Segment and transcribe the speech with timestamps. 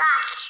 [0.00, 0.44] Podcast.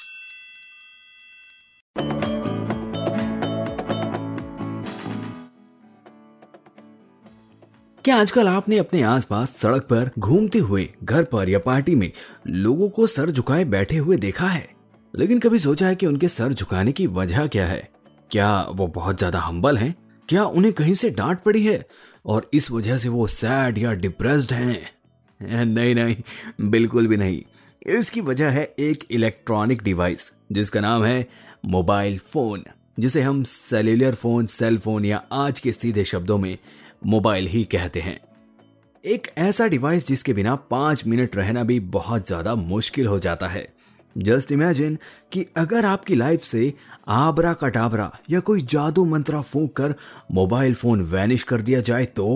[8.05, 12.11] क्या आजकल आपने अपने आसपास सड़क पर घूमते हुए, घर पर या पार्टी में
[12.47, 14.69] लोगों को सर झुकाए बैठे हुए देखा है?
[15.15, 17.89] लेकिन कभी सोचा है कि उनके सर झुकाने की वजह क्या है?
[18.31, 19.95] क्या वो बहुत ज़्यादा हम्बल हैं?
[20.29, 21.87] क्या उन्हें कहीं से डांट पड़ी है?
[22.25, 24.91] और इस वजह से वो सैड या डिप्रेस्ड हैं?
[25.65, 26.17] नहीं नहीं,
[26.61, 27.43] बिल्कुल भी नहीं।
[27.87, 31.27] इसकी वजह है एक इलेक्ट्रॉनिक डिवाइस जिसका नाम है
[31.65, 32.63] मोबाइल फ़ोन
[32.99, 36.57] जिसे हम सेल्यूलर फ़ोन सेल फ़ोन या आज के सीधे शब्दों में
[37.05, 38.19] मोबाइल ही कहते हैं।
[39.03, 43.67] एक ऐसा डिवाइस जिसके बिना पाँच मिनट रहना भी बहुत ज़्यादा मुश्किल हो जाता है।
[44.15, 44.97] जस्ट इमेजिन
[45.31, 46.73] कि अगर आपकी लाइफ से
[47.07, 49.95] आबरा कटाबरा या कोई जादू मंत्रा फूंक कर
[50.31, 52.27] मोबाइल फ़ोन वैनिश कर दिया जाए तो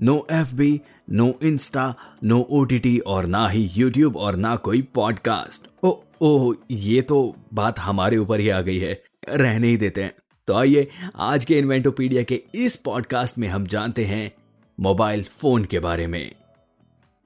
[0.00, 1.94] no F B no Insta
[2.24, 7.02] no O T T और ना ही यूट्यूब और ना कोई पॉडकास्ट ओ ओ ये
[7.02, 10.14] तो बात हमारे ऊपर ही आ गई है। रहने ही देते हैं।
[10.46, 14.32] तो आइए, आज के इन्वेंटोपीडिया के इस पॉडकास्ट में हम जानते हैं
[14.80, 16.32] मोबाइल फ़ोन के बारे में।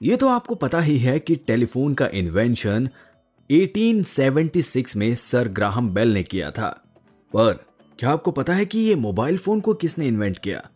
[0.02, 2.88] ये तो आपको पता ही है कि टेलीफोन का इन्वेंशन
[3.50, 6.82] 1876 में सर ग्राहम बेल ने किया था।
[7.32, 7.64] पर,
[7.98, 10.70] क्या आपको पता है कि ये मोबाइल फ़ोन को किसने इन्वेंट किया?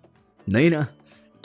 [0.49, 0.87] नहीं ना?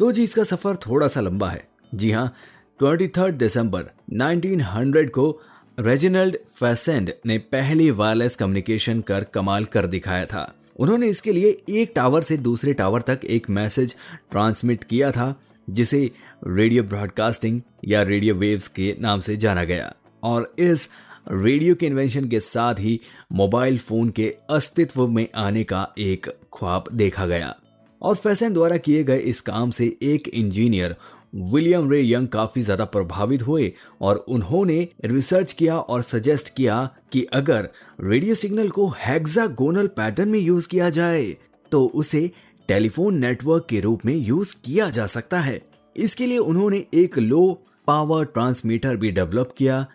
[0.02, 2.34] तो जी इसका सफ़र थोड़ा सा लंबा है। जी हाँ
[2.80, 5.42] ट्वेंटी थर्ड दिसंबर 1900 को
[5.80, 11.92] रेजिनल्ड फैसेंड ने पहली वायरलेस कम्युनिकेशन कर कमाल कर दिखाया था। उन्होंने इसके लिए एक
[11.96, 13.96] टावर से दूसरे टावर तक एक मैसेज
[14.32, 15.36] ट्रांसमिट किया था,
[15.70, 16.12] जिसे
[16.48, 20.90] रेडियो ब्रॉडकास्टिंग या रेडियो वेव्स के नाम से जाना गया। और इस
[21.32, 23.00] रेडियो के इन्वेंशन के साथ ही
[23.32, 27.56] मोबाइल फ़ोन के अस्तित्व में आने का एक ख्वाब देखा गया।
[28.02, 30.96] और फैसन द्वारा किए गए इस काम से एक इंजीनियर,
[31.36, 37.24] विलियम रे यंग, काफ़ी ज़्यादा प्रभावित हुए और उन्होंने रिसर्च किया और सजेस्ट किया कि
[37.34, 37.70] अगर
[38.02, 41.24] रेडियो सिग्नल को हेक्सागोनल पैटर्न में यूज़ किया जाए
[41.72, 42.30] तो उसे
[42.70, 45.62] टेलीफोन नेटवर्क के रूप में यूज़ किया जा सकता है।
[45.96, 47.42] इसके लिए उन्होंने एक लो
[47.88, 49.86] पावर ट्रांसमीटर भी डेवलप किया,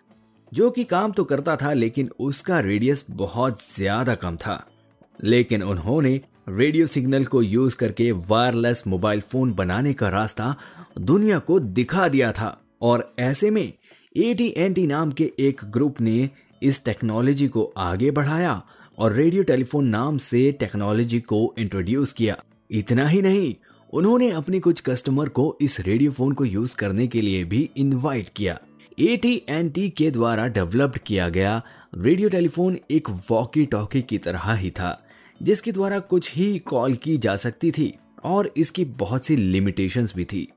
[0.51, 4.63] जो कि काम तो करता था, लेकिन उसका रेडियस बहुत ज़्यादा कम था।
[5.19, 10.55] लेकिन उन्होंने रेडियो सिग्नल को यूज़ करके वायरलेस मोबाइल फ़ोन बनाने का रास्ता
[10.99, 13.73] दुनिया को दिखा दिया था। और ऐसे में
[14.15, 16.29] एटी नाम के एक ग्रुप ने
[16.61, 18.61] इस टेक्नोलॉजी को आगे बढ़ाया
[18.97, 22.35] और रेडियो टेलीफोन नाम से टेक्नोलॉजी को इंट्रोड्यूस किया।
[22.71, 23.53] इतना ही नहीं,
[23.93, 28.29] उन्होंने अपने कुछ कस्टमर को इस रेडियो फ़ोन को यूज़ करने के लिए भी इनवाइट
[28.35, 28.59] किया।
[28.99, 31.61] एटी के द्वारा डेवलप्ड किया गया
[31.97, 34.89] रेडियो टेलीफोन एक वॉकी टॉकी की तरह ही था।
[35.41, 37.93] जिसके द्वारा कुछ ही कॉल की जा सकती थी
[38.23, 40.47] और इसकी बहुत सी लिमिटेशंस भी थी।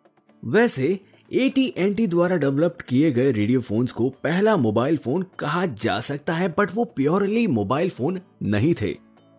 [0.42, 0.98] वैसे
[1.32, 6.48] एटी द्वारा डेवलप्ड किए गए रेडियो फोन्स को पहला मोबाइल फ़ोन कहा जा सकता है
[6.58, 8.96] बट वो प्योरली मोबाइल फ़ोन नहीं थे।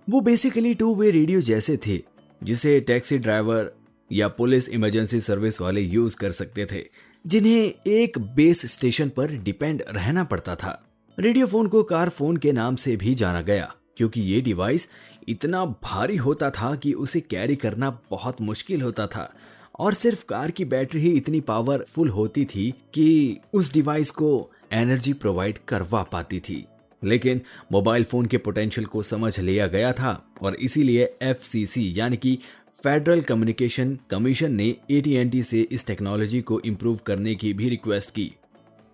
[0.07, 1.99] वो बेसिकली टू वे रेडियो जैसे थे,
[2.41, 3.71] जिसे टैक्सी ड्राइवर
[4.11, 6.83] या पुलिस इमरजेंसी सर्विस वाले यूज़ कर सकते थे,
[7.25, 10.79] जिन्हें एक बेस स्टेशन पर डिपेंड रहना पड़ता था।
[11.17, 14.87] रेडियो फ़ोन को कार फ़ोन के नाम से भी जाना गया, क्योंकि ये डिवाइस
[15.29, 19.33] इतना भारी होता था कि उसे कैरी करना बहुत मुश्किल होता था।
[19.79, 25.13] और सिर्फ़ कार की बैटरी ही इतनी पावरफुल होती थी कि उस डिवाइस को एनर्जी
[25.13, 26.65] प्रोवाइड करवा पाती थी।
[27.03, 27.41] लेकिन
[27.71, 32.39] मोबाइल फ़ोन के पोटेंशियल को समझ लिया गया था और इसीलिए एफसीसी यानी कि
[32.83, 38.31] फेडरल कम्युनिकेशन कमीशन ने एटीएनटी से इस टेक्नोलॉजी को इम्प्रूव करने की भी रिक्वेस्ट की।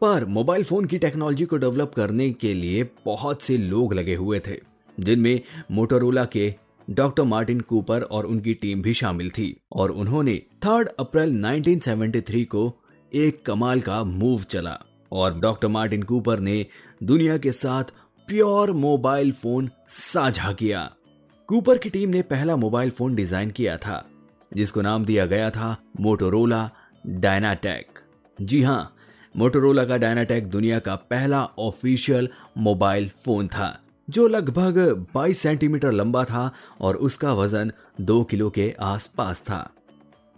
[0.02, 4.40] पर मोबाइल फ़ोन की टेक्नोलॉजी को डेवलप करने के लिए बहुत से लोग लगे हुए
[4.40, 5.40] थे। जिनमें
[5.72, 6.54] मोटोरोला के
[6.88, 12.72] डॉक्टर मार्टिन कूपर और उनकी टीम भी शामिल थी और उन्होंने 3 अप्रैल 1973 को
[13.12, 14.78] एक कमाल का मूव चला
[15.12, 16.66] और डॉक्टर मार्टिन कूपर ने
[17.04, 17.92] दुनिया के साथ
[18.28, 20.90] प्योर मोबाइल फ़ोन साझा किया।
[21.50, 24.04] कूपर की टीम ने पहला मोबाइल फ़ोन डिज़ाइन किया था,
[24.52, 26.70] जिसको नाम दिया गया था मोटोरोला
[27.06, 28.00] डायनाटेक
[28.38, 28.94] जी हाँ
[29.36, 33.70] मोटोरोला का डायनाटेक दुनिया का पहला ऑफिशियल मोबाइल फ़ोन था।
[34.10, 34.78] जो लगभग
[35.16, 36.52] 22 सेंटीमीटर लंबा था
[36.82, 37.72] और उसका वज़न
[38.02, 39.74] दो किलो के आसपास था।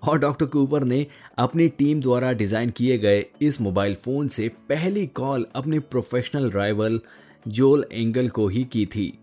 [0.03, 1.05] और डॉक्टर कूपर ने
[1.37, 6.99] अपनी टीम द्वारा डिज़ाइन किए गए इस मोबाइल फ़ोन से पहली कॉल अपने प्रोफेशनल राइवल
[7.47, 9.13] जोल एंगल को ही की थी,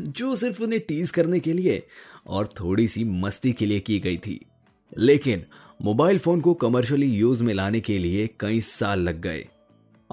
[0.00, 1.82] जो सिर्फ़ उन्हें टीज करने के लिए
[2.26, 4.40] और थोड़ी सी मस्ती के लिए की गई थी।
[4.98, 5.44] लेकिन
[5.82, 9.46] मोबाइल फ़ोन को कमर्शियली यूज़ में लाने के लिए कई साल लग गए।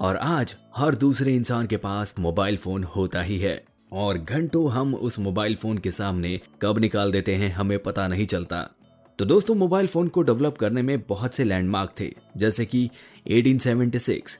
[0.00, 4.94] और आज हर दूसरे इंसान के पास मोबाइल फ़ोन होता ही है। और घंटों हम
[4.94, 8.70] उस मोबाइल फ़ोन के सामने कब निकाल देते हैं, हमें पता नहीं चलता।
[9.18, 12.90] तो दोस्तों, मोबाइल फ़ोन को डेवलप करने में बहुत से लैंडमार्क थे, जैसे कि
[13.26, 14.38] 1876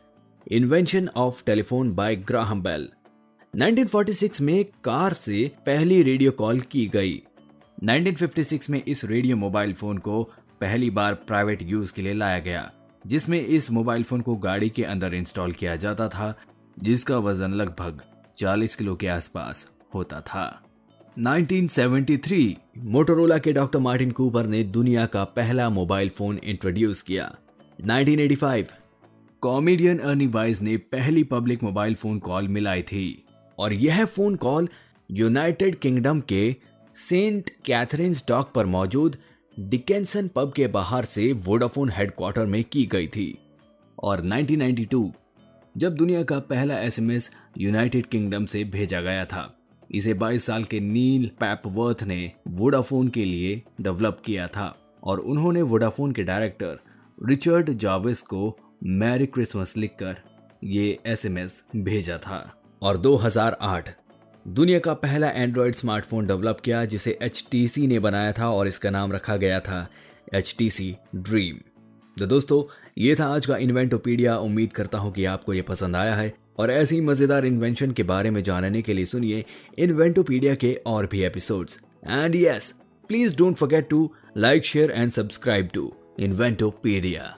[0.48, 2.88] invention of telephone by Graham Bell.
[3.56, 7.22] 1946 में कार से पहली रेडियो कॉल की गई।
[7.84, 10.22] 1956 में इस रेडियो मोबाइल फ़ोन को
[10.60, 12.72] पहली बार प्राइवेट यूज़ के लिए लाया गया।
[13.06, 16.38] जिसमें इस मोबाइल फ़ोन को गाड़ी के अंदर इंस्टॉल किया जाता था,
[16.82, 18.00] जिसका वज़न लगभग
[18.38, 20.62] 40 किलो के आसपास होता था।
[21.19, 27.35] 1973 मोटोरोला के डॉक्टर मार्टिन कूपर ने दुनिया का पहला मोबाइल फ़ोन इंट्रोड्यूस किया।
[27.87, 28.64] 1985
[29.41, 33.25] कॉमेडियन अर्नी वाइज ने पहली पब्लिक मोबाइल फ़ोन कॉल मिलाई थी।
[33.58, 34.69] और यह फ़ोन कॉल
[35.11, 36.56] यूनाइटेड किंगडम के
[36.94, 39.17] सेंट कैथरीन डॉक पर मौजूद
[39.58, 43.38] डिकेंसन पब के बाहर से वोडाफोन हेडक्वार्टर में की गई थी।
[44.02, 45.11] और 1992
[45.76, 49.58] जब दुनिया का पहला एसएमएस यूनाइटेड किंगडम से भेजा गया था,
[49.91, 55.62] इसे 22 साल के नील पैपवर्थ ने वोडाफोन के लिए डेवलप किया था। और उन्होंने
[55.62, 56.79] वोडाफोन के डायरेक्टर
[57.29, 60.17] रिचर्ड जाविस को मैरी क्रिसमस लिखकर
[60.64, 63.88] ये एसएमएस भेजा था। और 2008
[64.46, 69.12] दुनिया का पहला एंड्रॉयड स्मार्टफ़ोन डेवलप किया, जिसे HTC ने बनाया था और इसका नाम
[69.12, 69.88] रखा गया था
[70.34, 70.54] एच
[71.16, 71.58] ड्रीम
[72.16, 72.62] तो दोस्तों,
[72.98, 76.70] ये था आज का इन्वेंटोपीडिया उम्मीद करता हूँ कि आपको ये पसंद आया है। और
[76.70, 79.44] ऐसे ही मज़ेदार इन्वेंशन के बारे में जानने के लिए सुनिए
[79.78, 82.75] इन्वेंटोपीडिया के और भी episodes and yes
[83.08, 87.36] please don't forget to like share and subscribe to Inventopedia